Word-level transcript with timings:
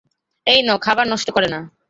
এই 0.47 0.59
নাও 0.63 0.77
খাবার 0.77 1.05
নষ্ট 1.07 1.27
করে 1.31 1.47
না। 1.47 1.59